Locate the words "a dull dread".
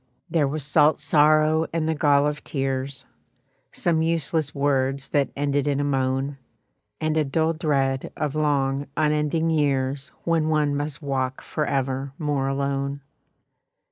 7.17-8.11